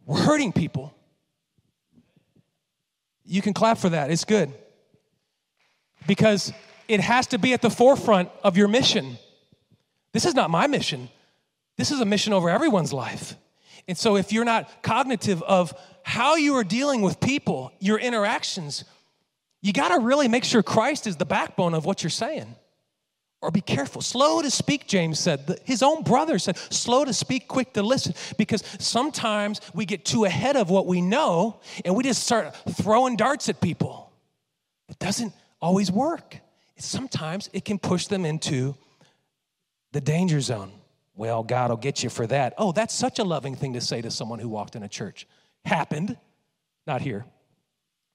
[0.07, 0.95] we're hurting people.
[3.25, 4.11] You can clap for that.
[4.11, 4.53] It's good.
[6.07, 6.53] Because
[6.89, 9.19] it has to be at the forefront of your mission.
[10.13, 11.09] This is not my mission,
[11.77, 13.37] this is a mission over everyone's life.
[13.89, 18.85] And so, if you're not cognitive of how you are dealing with people, your interactions,
[19.61, 22.55] you got to really make sure Christ is the backbone of what you're saying.
[23.43, 24.01] Or be careful.
[24.01, 25.61] Slow to speak, James said.
[25.65, 28.15] His own brother said, slow to speak, quick to listen.
[28.39, 33.17] Because sometimes we get too ahead of what we know and we just start throwing
[33.17, 34.13] darts at people.
[34.89, 36.37] It doesn't always work.
[36.77, 38.77] Sometimes it can push them into
[39.91, 40.71] the danger zone.
[41.15, 42.55] Well, God will get you for that.
[42.59, 45.27] Oh, that's such a loving thing to say to someone who walked in a church.
[45.65, 46.17] Happened,
[46.87, 47.25] not here.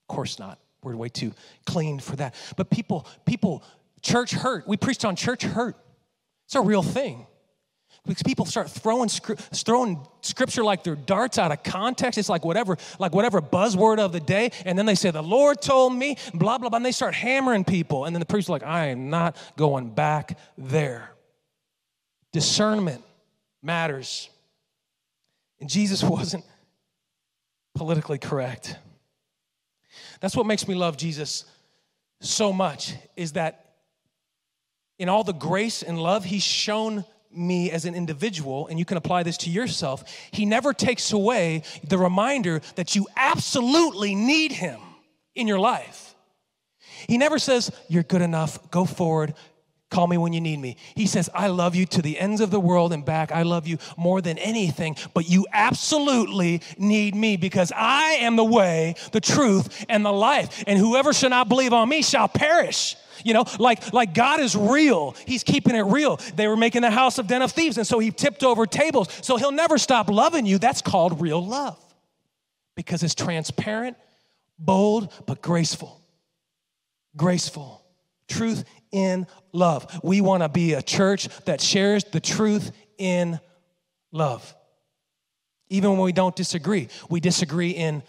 [0.10, 0.60] Of course not.
[0.84, 1.34] We're way too
[1.66, 2.34] clean for that.
[2.56, 3.64] But people, people,
[4.02, 4.68] church hurt.
[4.68, 5.76] We preached on church hurt.
[6.46, 7.28] It's a real thing.
[8.06, 12.18] Because people start throwing, throwing scripture like they're darts out of context.
[12.18, 14.52] It's like whatever, like whatever buzzword of the day.
[14.64, 16.78] And then they say, the Lord told me, blah, blah, blah.
[16.78, 18.06] And they start hammering people.
[18.06, 21.12] And then the preacher's like, I am not going back there.
[22.32, 23.04] Discernment
[23.62, 24.30] matters.
[25.60, 26.46] And Jesus wasn't
[27.76, 28.78] politically correct.
[30.22, 31.46] That's what makes me love Jesus
[32.22, 33.67] so much is that
[35.00, 38.98] in all the grace and love he's shown me as an individual, and you can
[38.98, 44.80] apply this to yourself, he never takes away the reminder that you absolutely need him
[45.36, 46.16] in your life.
[47.08, 49.36] He never says, You're good enough, go forward,
[49.90, 50.76] Call me when you need me.
[50.96, 53.32] He says, I love you to the ends of the world and back.
[53.32, 58.44] I love you more than anything, but you absolutely need me because I am the
[58.44, 60.62] way, the truth, and the life.
[60.68, 62.98] And whoever shall not believe on me shall perish.
[63.24, 65.16] You know, like, like God is real.
[65.26, 66.18] He's keeping it real.
[66.36, 69.08] They were making the house of den of thieves, and so he tipped over tables.
[69.22, 70.58] So he'll never stop loving you.
[70.58, 71.78] That's called real love
[72.76, 73.98] because it's transparent,
[74.60, 76.00] bold, but graceful.
[77.16, 77.84] Graceful.
[78.28, 80.00] Truth in love.
[80.04, 83.40] We want to be a church that shares the truth in
[84.12, 84.56] love.
[85.70, 88.04] Even when we don't disagree, we disagree in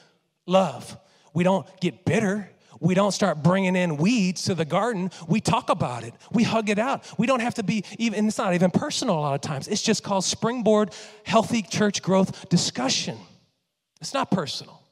[0.46, 0.96] love.
[1.34, 2.50] We don't get bitter.
[2.80, 5.10] We don't start bringing in weeds to the garden.
[5.26, 6.14] We talk about it.
[6.32, 7.04] We hug it out.
[7.18, 9.68] We don't have to be even, it's not even personal a lot of times.
[9.68, 13.18] It's just called springboard healthy church growth discussion.
[14.00, 14.82] It's not personal.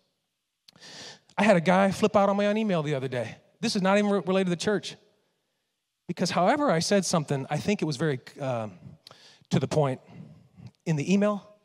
[1.39, 3.37] I had a guy flip out on my own email the other day.
[3.61, 4.97] This is not even related to the church.
[6.09, 8.69] Because however I said something, I think it was very uh,
[9.51, 10.01] to the point
[10.85, 11.57] in the email.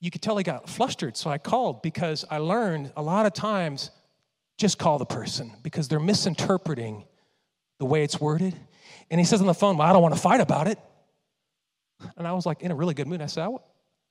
[0.00, 3.32] You could tell he got flustered, so I called because I learned a lot of
[3.32, 3.90] times
[4.58, 7.04] just call the person because they're misinterpreting
[7.78, 8.54] the way it's worded.
[9.10, 10.78] And he says on the phone, Well, I don't want to fight about it.
[12.16, 13.22] And I was like in a really good mood.
[13.22, 13.50] I said, I,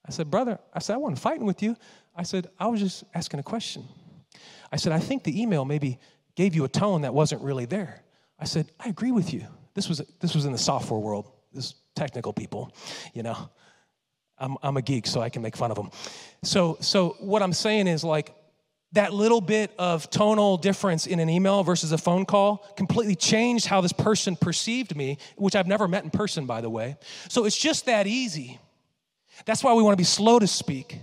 [0.05, 1.75] I said, Brother, I said, I wasn't fighting with you.
[2.15, 3.85] I said, I was just asking a question.
[4.71, 5.99] I said, I think the email maybe
[6.35, 8.03] gave you a tone that wasn't really there.
[8.39, 9.45] I said, I agree with you.
[9.73, 12.73] This was, this was in the software world, this technical people,
[13.13, 13.49] you know.
[14.39, 15.89] I'm, I'm a geek, so I can make fun of them.
[16.43, 18.35] So, so what I'm saying is like,
[18.93, 23.65] that little bit of tonal difference in an email versus a phone call completely changed
[23.65, 26.97] how this person perceived me, which I've never met in person, by the way.
[27.27, 28.59] So it's just that easy.
[29.45, 30.99] That's why we want to be slow to speak,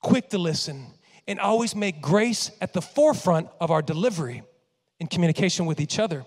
[0.00, 0.86] quick to listen,
[1.26, 4.42] and always make grace at the forefront of our delivery
[4.98, 6.26] in communication with each other.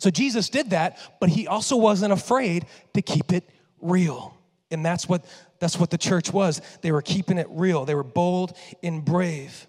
[0.00, 3.48] So Jesus did that, but he also wasn't afraid to keep it
[3.80, 4.36] real.
[4.70, 5.24] And that's what
[5.60, 6.60] that's what the church was.
[6.82, 7.84] They were keeping it real.
[7.84, 9.66] They were bold and brave.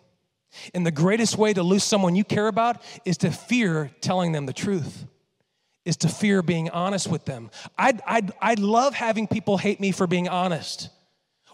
[0.73, 4.45] And the greatest way to lose someone you care about is to fear telling them
[4.45, 5.05] the truth,
[5.85, 7.51] is to fear being honest with them.
[7.77, 10.89] I'd, I'd, I'd love having people hate me for being honest.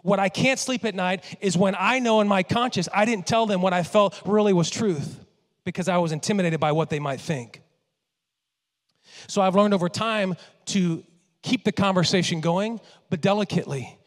[0.02, 3.28] What I can't sleep at night is when I know in my conscience I didn't
[3.28, 5.20] tell them what I felt really was truth
[5.64, 7.62] because I was intimidated by what they might think.
[9.28, 11.04] So I've learned over time to
[11.42, 12.80] keep the conversation going,
[13.10, 13.98] but delicately,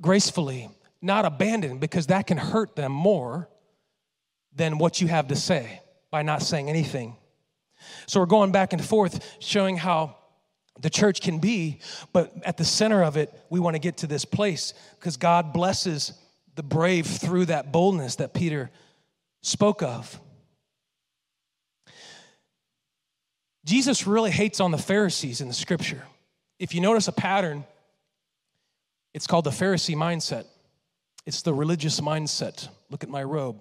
[0.00, 0.70] gracefully,
[1.02, 3.48] not abandon because that can hurt them more
[4.54, 5.80] than what you have to say
[6.10, 7.16] by not saying anything.
[8.06, 10.16] So we're going back and forth showing how
[10.80, 11.80] the church can be,
[12.12, 15.52] but at the center of it, we want to get to this place because God
[15.52, 16.12] blesses
[16.54, 18.70] the brave through that boldness that Peter
[19.42, 20.20] spoke of.
[23.64, 26.02] Jesus really hates on the Pharisees in the scripture.
[26.58, 27.64] If you notice a pattern,
[29.12, 30.46] it's called the Pharisee mindset.
[31.26, 32.68] It's the religious mindset.
[32.90, 33.60] Look at my robe.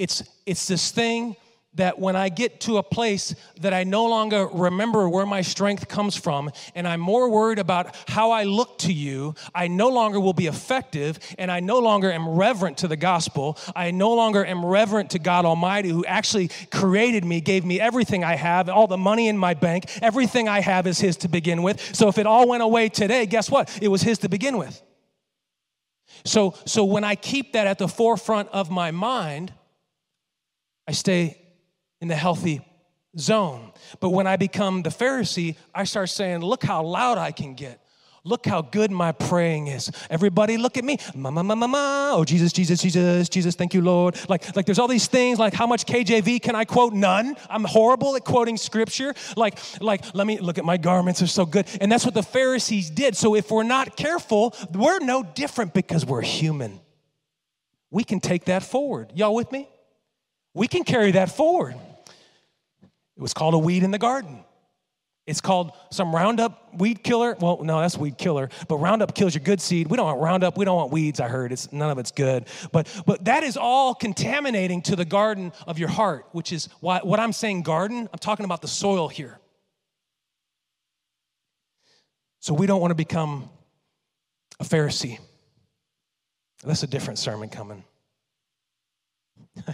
[0.00, 1.36] It's, it's this thing
[1.74, 5.88] that when I get to a place that I no longer remember where my strength
[5.88, 10.18] comes from, and I'm more worried about how I look to you, I no longer
[10.18, 13.58] will be effective, and I no longer am reverent to the gospel.
[13.76, 18.24] I no longer am reverent to God Almighty, who actually created me, gave me everything
[18.24, 21.62] I have, all the money in my bank, everything I have is His to begin
[21.62, 21.94] with.
[21.94, 23.78] So if it all went away today, guess what?
[23.82, 24.80] It was His to begin with.
[26.24, 29.52] So, so when I keep that at the forefront of my mind,
[30.90, 31.40] I stay
[32.00, 32.66] in the healthy
[33.16, 33.70] zone.
[34.00, 37.80] But when I become the Pharisee, I start saying, Look how loud I can get.
[38.24, 39.92] Look how good my praying is.
[40.10, 40.98] Everybody look at me.
[41.14, 42.10] Ma, ma, ma, ma, ma.
[42.16, 44.18] Oh, Jesus, Jesus, Jesus, Jesus, thank you, Lord.
[44.28, 46.92] Like, like there's all these things, like how much KJV can I quote?
[46.92, 47.36] None.
[47.48, 49.14] I'm horrible at quoting scripture.
[49.36, 51.68] Like, like, let me look at my garments are so good.
[51.80, 53.16] And that's what the Pharisees did.
[53.16, 56.80] So if we're not careful, we're no different because we're human.
[57.92, 59.12] We can take that forward.
[59.14, 59.68] Y'all with me?
[60.60, 61.74] We can carry that forward.
[62.82, 64.44] It was called a weed in the garden.
[65.26, 67.34] It's called some Roundup weed killer.
[67.40, 68.50] Well, no, that's weed killer.
[68.68, 69.86] But Roundup kills your good seed.
[69.86, 70.58] We don't want Roundup.
[70.58, 71.18] We don't want weeds.
[71.18, 72.44] I heard it's none of it's good.
[72.72, 76.98] But but that is all contaminating to the garden of your heart, which is why
[76.98, 78.06] what I'm saying garden.
[78.12, 79.38] I'm talking about the soil here.
[82.40, 83.48] So we don't want to become
[84.58, 85.20] a Pharisee.
[86.62, 87.82] That's a different sermon coming.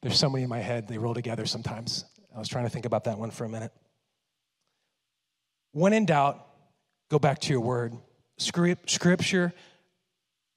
[0.00, 2.04] There's so many in my head, they roll together sometimes.
[2.34, 3.72] I was trying to think about that one for a minute.
[5.72, 6.46] When in doubt,
[7.10, 7.94] go back to your word.
[8.38, 9.52] Scripture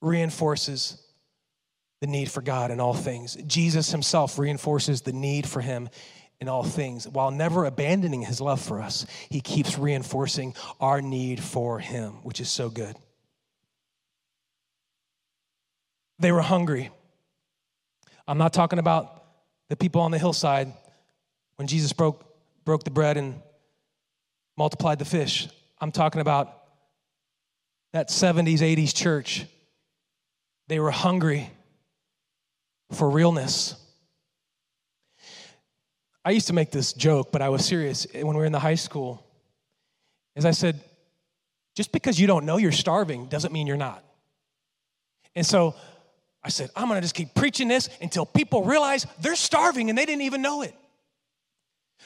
[0.00, 1.02] reinforces
[2.00, 3.36] the need for God in all things.
[3.46, 5.88] Jesus himself reinforces the need for him
[6.40, 7.06] in all things.
[7.06, 12.40] While never abandoning his love for us, he keeps reinforcing our need for him, which
[12.40, 12.96] is so good.
[16.18, 16.90] They were hungry.
[18.26, 19.21] I'm not talking about
[19.72, 20.70] the people on the hillside
[21.56, 22.26] when Jesus broke,
[22.66, 23.40] broke the bread and
[24.54, 25.48] multiplied the fish.
[25.80, 26.64] I'm talking about
[27.94, 29.46] that 70s, 80s church.
[30.68, 31.50] They were hungry
[32.90, 33.74] for realness.
[36.22, 38.58] I used to make this joke, but I was serious when we were in the
[38.58, 39.24] high school.
[40.36, 40.82] As I said,
[41.74, 44.04] just because you don't know you're starving doesn't mean you're not.
[45.34, 45.74] And so
[46.44, 50.06] I said, I'm gonna just keep preaching this until people realize they're starving and they
[50.06, 50.74] didn't even know it.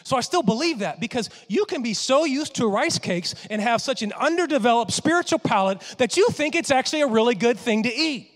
[0.04, 3.62] So I still believe that because you can be so used to rice cakes and
[3.62, 7.84] have such an underdeveloped spiritual palate that you think it's actually a really good thing
[7.84, 8.30] to eat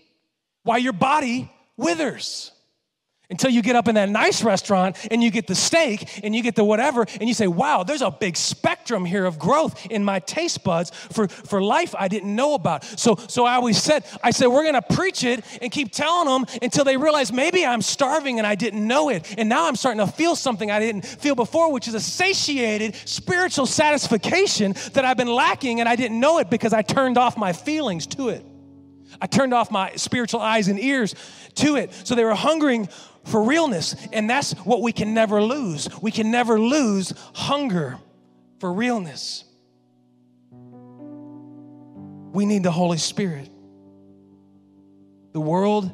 [0.63, 2.51] while your body withers
[3.31, 6.43] until you get up in that nice restaurant and you get the steak and you
[6.43, 10.03] get the whatever and you say wow there's a big spectrum here of growth in
[10.03, 12.83] my taste buds for, for life i didn't know about.
[12.83, 16.27] So so i always said i said we're going to preach it and keep telling
[16.27, 19.33] them until they realize maybe i'm starving and i didn't know it.
[19.37, 22.95] And now i'm starting to feel something i didn't feel before which is a satiated
[23.05, 27.37] spiritual satisfaction that i've been lacking and i didn't know it because i turned off
[27.37, 28.45] my feelings to it
[29.19, 31.15] I turned off my spiritual eyes and ears
[31.55, 31.93] to it.
[32.05, 32.87] So they were hungering
[33.25, 33.95] for realness.
[34.13, 35.89] And that's what we can never lose.
[36.01, 37.97] We can never lose hunger
[38.59, 39.43] for realness.
[42.33, 43.49] We need the Holy Spirit.
[45.33, 45.91] The world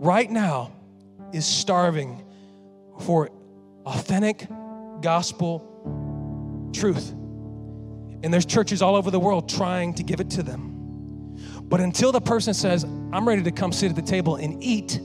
[0.00, 0.72] right now
[1.32, 2.24] is starving
[3.00, 3.30] for
[3.84, 4.46] authentic
[5.00, 7.10] gospel truth.
[7.10, 10.73] And there's churches all over the world trying to give it to them.
[11.68, 15.00] But until the person says, I'm ready to come sit at the table and eat,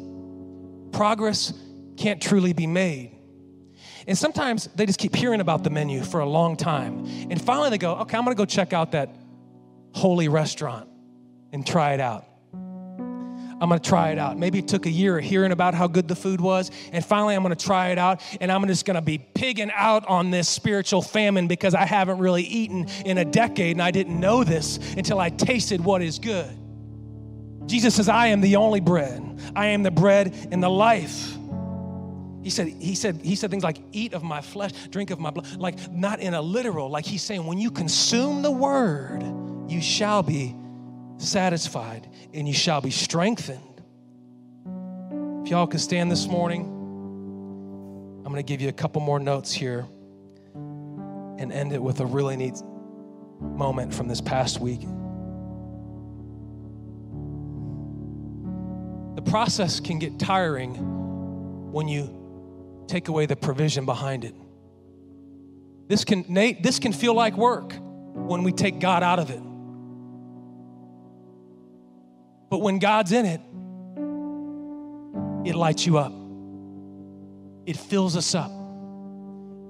[0.91, 1.53] progress
[1.97, 3.15] can't truly be made.
[4.07, 7.05] And sometimes they just keep hearing about the menu for a long time.
[7.29, 9.15] And finally they go, okay, I'm gonna go check out that
[9.93, 10.89] holy restaurant
[11.51, 12.28] and try it out.
[13.61, 14.37] I'm gonna try it out.
[14.37, 17.35] Maybe it took a year of hearing about how good the food was, and finally
[17.35, 21.01] I'm gonna try it out, and I'm just gonna be pigging out on this spiritual
[21.01, 25.19] famine because I haven't really eaten in a decade, and I didn't know this until
[25.19, 26.49] I tasted what is good.
[27.65, 29.21] Jesus says, I am the only bread.
[29.55, 31.35] I am the bread and the life.
[32.41, 35.29] He said, he said, he said things like, eat of my flesh, drink of my
[35.29, 39.21] blood, like not in a literal, like he's saying, when you consume the word,
[39.67, 40.55] you shall be
[41.21, 43.81] satisfied and you shall be strengthened.
[45.43, 46.61] If y'all could stand this morning,
[48.25, 49.87] I'm going to give you a couple more notes here
[50.53, 52.61] and end it with a really neat
[53.41, 54.81] moment from this past week.
[59.15, 64.35] The process can get tiring when you take away the provision behind it.
[65.87, 67.73] This can, Nate, this can feel like work
[68.13, 69.41] when we take God out of it.
[72.49, 73.41] But when God's in it,
[75.47, 76.13] it lights you up.
[77.65, 78.51] It fills us up.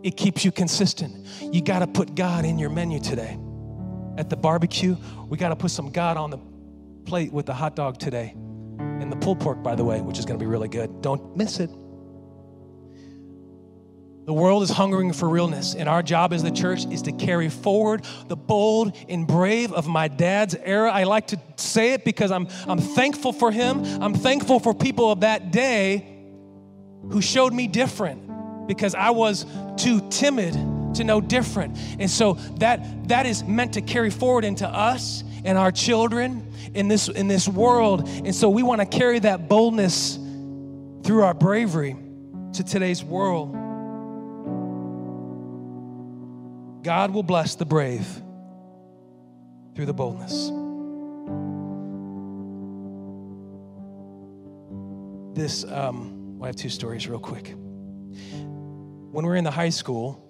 [0.02, 1.28] It keeps you consistent.
[1.54, 3.38] You got to put God in your menu today.
[4.18, 4.96] At the barbecue,
[5.28, 6.40] we got to put some God on the
[7.06, 8.34] plate with the hot dog today.
[8.80, 11.02] And the pulled pork, by the way, which is going to be really good.
[11.02, 11.70] Don't miss it.
[14.30, 17.50] The world is hungering for realness, and our job as the church is to carry
[17.50, 20.92] forward the bold and brave of my dad's era.
[20.92, 23.84] I like to say it because I'm, I'm thankful for him.
[24.00, 26.06] I'm thankful for people of that day
[27.10, 30.54] who showed me different because I was too timid
[30.94, 31.76] to know different.
[31.98, 36.88] And so that, that is meant to carry forward into us and our children in
[36.88, 38.08] this, in this world.
[38.08, 40.18] And so we want to carry that boldness
[41.04, 41.96] through our bravery
[42.54, 43.59] to today's world.
[46.82, 48.08] God will bless the brave
[49.76, 50.52] through the boldness.
[55.38, 57.54] This, um, well, I have two stories real quick.
[59.12, 60.26] When we were in the high school,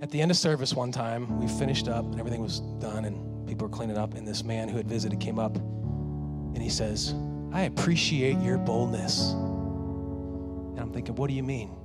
[0.00, 3.46] at the end of service one time, we finished up and everything was done and
[3.46, 7.14] people were cleaning up, and this man who had visited came up and he says,
[7.52, 9.32] I appreciate your boldness.
[9.32, 11.76] And I'm thinking, what do you mean?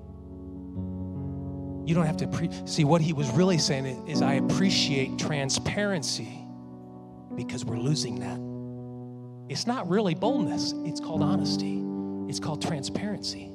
[1.87, 6.45] You don't have to pre- see what he was really saying is I appreciate transparency
[7.33, 9.49] because we're losing that.
[9.49, 11.81] It's not really boldness, it's called honesty.
[12.27, 13.53] It's called transparency.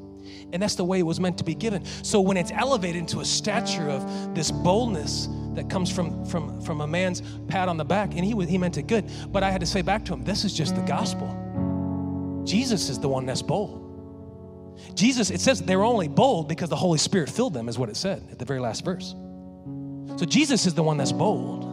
[0.50, 1.84] And that's the way it was meant to be given.
[2.02, 6.80] So when it's elevated into a stature of this boldness that comes from from from
[6.80, 9.60] a man's pat on the back, and he he meant it good, but I had
[9.60, 11.28] to say back to him, this is just the gospel.
[12.46, 13.81] Jesus is the one that's bold.
[14.94, 17.96] Jesus, it says they're only bold because the Holy Spirit filled them, is what it
[17.96, 19.14] said at the very last verse.
[20.16, 21.64] So Jesus is the one that's bold.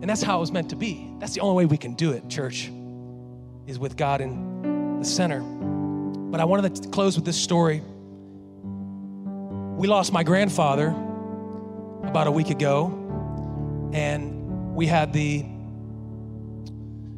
[0.00, 1.12] And that's how it was meant to be.
[1.18, 2.70] That's the only way we can do it, church,
[3.66, 5.40] is with God in the center.
[5.40, 7.82] But I wanted to close with this story.
[8.62, 10.88] We lost my grandfather
[12.02, 12.86] about a week ago,
[13.92, 15.44] and we had the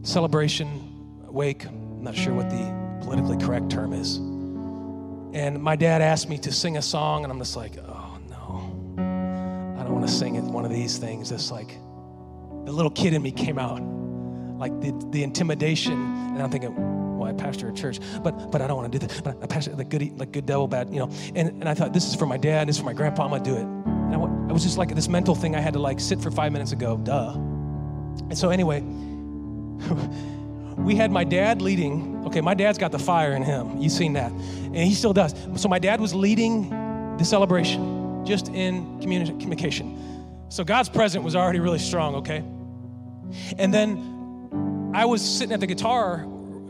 [0.02, 1.64] celebration wake.
[1.66, 4.18] I'm not sure what the politically correct term is.
[5.32, 9.76] And my dad asked me to sing a song, and I'm just like, oh no,
[9.78, 11.32] I don't want to sing it, one of these things.
[11.32, 11.78] It's like
[12.64, 13.80] the little kid in me came out,
[14.58, 15.94] like the, the intimidation.
[15.94, 19.06] And I'm thinking, well, I pastor a church, but but I don't want to do
[19.06, 19.24] that.
[19.24, 21.10] But I pastor the good, like good devil, bad, you know.
[21.34, 23.30] And, and I thought, this is for my dad, this is for my grandpa, I'm
[23.30, 23.62] gonna do it.
[23.64, 26.30] And I, I was just like this mental thing I had to like sit for
[26.30, 27.32] five minutes ago, duh.
[27.32, 28.80] And so anyway,
[30.76, 32.24] we had my dad leading.
[32.26, 33.78] Okay, my dad's got the fire in him.
[33.78, 34.32] You've seen that.
[34.32, 35.34] And he still does.
[35.56, 36.70] So my dad was leading
[37.18, 40.46] the celebration just in communication.
[40.48, 42.44] So God's presence was already really strong, okay?
[43.58, 46.26] And then I was sitting at the guitar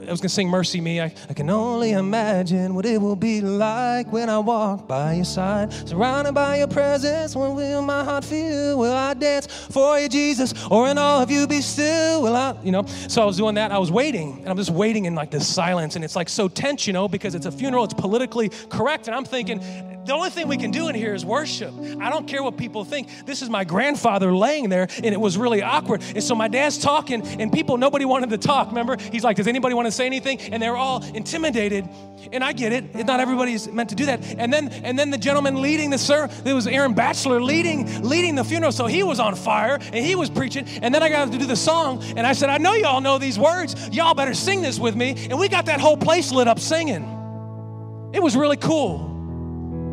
[0.06, 1.00] I was gonna sing MercyMe.
[1.00, 5.24] I, I can only imagine what it will be like when I walk by your
[5.24, 5.72] side.
[5.72, 8.78] Surrounded by your presence, when will my heart feel?
[8.78, 10.54] Will I dance for you, Jesus?
[10.70, 12.22] Or in all of you be still?
[12.22, 12.84] Will I, you know?
[13.08, 13.70] So I was doing that.
[13.70, 16.48] I was waiting, and I'm just waiting in like this silence, and it's like so
[16.48, 19.06] tense, you know, because it's a funeral, it's politically correct.
[19.06, 19.60] And I'm thinking,
[20.04, 21.72] the only thing we can do in here is worship.
[22.00, 23.08] I don't care what people think.
[23.24, 26.02] This is my grandfather laying there, and it was really awkward.
[26.14, 28.68] And so my dad's talking, and people, nobody wanted to talk.
[28.68, 28.96] Remember?
[28.98, 30.40] He's like, Does anybody want to say anything?
[30.40, 31.88] And they're all intimidated.
[32.32, 32.94] And I get it.
[33.06, 34.24] Not everybody's meant to do that.
[34.38, 38.34] And then and then the gentleman leading the service, it was Aaron Batchelor leading, leading
[38.34, 38.72] the funeral.
[38.72, 40.66] So he was on fire and he was preaching.
[40.82, 43.18] And then I got to do the song, and I said, I know y'all know
[43.18, 43.88] these words.
[43.90, 45.28] Y'all better sing this with me.
[45.30, 47.02] And we got that whole place lit up singing.
[48.12, 49.11] It was really cool.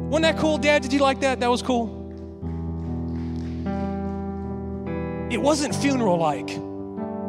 [0.10, 0.82] Wasn't that cool, Dad?
[0.82, 1.40] Did you like that?
[1.40, 1.96] That was cool.
[5.30, 6.58] It wasn't funeral like.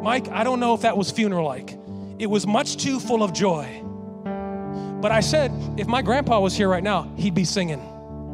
[0.03, 1.79] Mike, I don't know if that was funeral like.
[2.19, 3.83] It was much too full of joy.
[5.03, 7.81] But I said, if my grandpa was here right now, he'd be singing.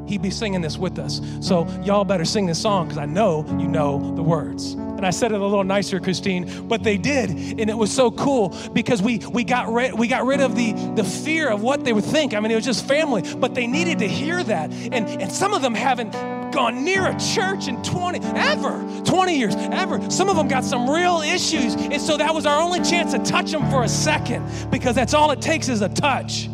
[0.06, 1.20] He'd be singing this with us.
[1.40, 4.72] So y'all better sing this song because I know you know the words.
[4.72, 8.10] And I said it a little nicer, Christine, but they did, and it was so
[8.10, 11.84] cool because we we got rid we got rid of the the fear of what
[11.84, 12.34] they would think.
[12.34, 14.72] I mean, it was just family, but they needed to hear that.
[14.72, 16.12] And and some of them haven't
[16.52, 20.88] gone near a church in 20 ever 20 years ever some of them got some
[20.88, 24.42] real issues and so that was our only chance to touch them for a second
[24.70, 26.48] because that's all it takes is a touch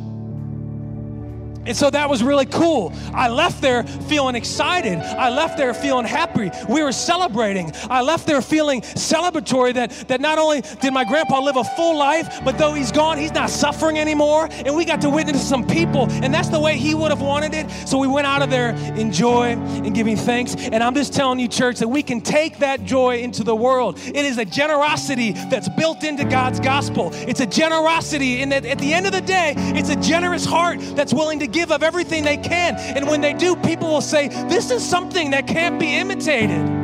[1.64, 2.92] and so that was really cool.
[3.14, 4.98] I left there feeling excited.
[4.98, 6.50] I left there feeling happy.
[6.68, 7.72] We were celebrating.
[7.88, 11.96] I left there feeling celebratory that, that not only did my grandpa live a full
[11.96, 14.48] life, but though he's gone, he's not suffering anymore.
[14.50, 16.10] And we got to witness some people.
[16.10, 17.70] And that's the way he would have wanted it.
[17.86, 20.56] So we went out of there in joy and giving thanks.
[20.56, 23.98] And I'm just telling you, church, that we can take that joy into the world.
[23.98, 27.10] It is a generosity that's built into God's gospel.
[27.12, 28.42] It's a generosity.
[28.42, 31.51] And that at the end of the day, it's a generous heart that's willing to
[31.52, 32.76] give of everything they can.
[32.76, 36.82] And when they do, people will say, This is something that can't be imitated.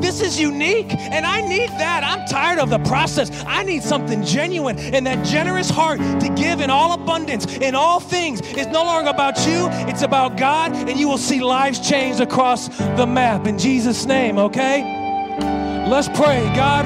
[0.00, 2.04] This is unique, and I need that.
[2.04, 3.30] I'm tired of the process.
[3.46, 4.78] I need something genuine.
[4.78, 9.10] And that generous heart to give in all abundance, in all things, is no longer
[9.10, 13.46] about you, it's about God, and you will see lives changed across the map.
[13.46, 14.97] In Jesus' name, okay?
[15.88, 16.44] Let's pray.
[16.54, 16.84] God,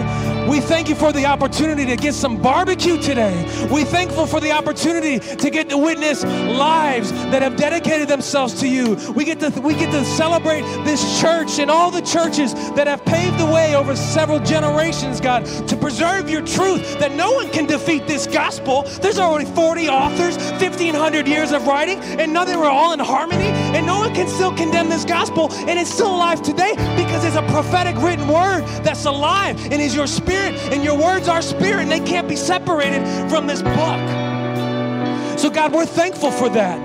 [0.48, 3.42] we thank you for the opportunity to get some barbecue today.
[3.68, 8.68] We thankful for the opportunity to get to witness lives that have dedicated themselves to
[8.68, 8.96] you.
[9.16, 13.05] We get to we get to celebrate this church and all the churches that have
[13.05, 17.66] paved the way over several generations, God, to preserve your truth that no one can
[17.66, 18.82] defeat this gospel.
[19.00, 23.48] There's already 40 authors, 1500 years of writing, and now they were all in harmony,
[23.76, 27.36] and no one can still condemn this gospel, and it's still alive today because it's
[27.36, 28.62] a prophetic written word
[28.93, 32.36] that's alive and is your spirit and your words are spirit, and they can't be
[32.36, 35.38] separated from this book.
[35.38, 36.78] So, God, we're thankful for that.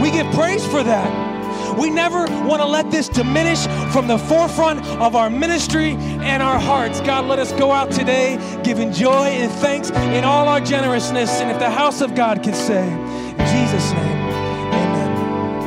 [0.00, 1.28] We give praise for that.
[1.76, 6.60] We never want to let this diminish from the forefront of our ministry and our
[6.60, 7.00] hearts.
[7.00, 11.40] God, let us go out today giving joy and thanks in all our generousness.
[11.40, 14.09] And if the house of God can say, in Jesus' name.